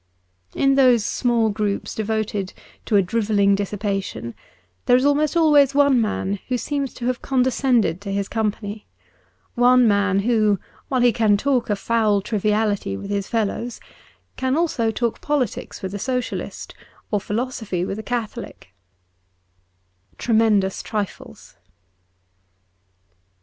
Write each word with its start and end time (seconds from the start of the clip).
In 0.55 0.73
those 0.73 1.05
small 1.05 1.49
groups 1.51 1.93
devoted 1.93 2.53
to 2.87 2.95
a 2.95 3.03
drivelling 3.03 3.53
dis 3.53 3.69
sipation 3.71 4.33
there 4.87 4.97
is 4.97 5.05
almost 5.05 5.37
always 5.37 5.75
one 5.75 6.01
man 6.01 6.39
who 6.47 6.57
seems 6.57 6.91
to 6.95 7.05
have 7.05 7.21
condescended 7.21 8.01
to 8.01 8.11
his 8.11 8.27
company: 8.27 8.87
one 9.53 9.87
man 9.87 10.21
who, 10.21 10.59
while 10.87 11.01
he 11.01 11.13
can 11.13 11.37
talk 11.37 11.69
a 11.69 11.75
foul 11.75 12.19
triviality 12.19 12.97
with 12.97 13.11
his 13.11 13.27
fellows, 13.27 13.79
can 14.37 14.57
also 14.57 14.89
talk 14.89 15.21
politics 15.21 15.83
with 15.83 15.93
a 15.93 15.99
Socialist, 15.99 16.73
or 17.11 17.21
philosophy 17.21 17.85
with 17.85 17.99
a 17.99 18.01
Catholic,' 18.01 18.69
Tremendous 20.25 20.81
Trifles.'' 20.81 21.57